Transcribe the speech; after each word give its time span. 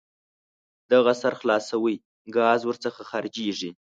د 0.89 0.91
هغه 0.99 1.13
سر 1.21 1.33
خلاصوئ 1.39 1.95
ګاز 2.37 2.61
ور 2.65 2.77
څخه 2.85 3.01
خارجیږي. 3.09 3.71